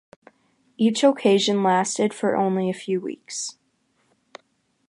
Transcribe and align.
Each 0.77 1.03
occasion 1.03 1.61
lasted 1.61 2.11
for 2.11 2.35
only 2.35 2.71
a 2.71 2.73
few 2.73 2.99
weeks. 2.99 3.59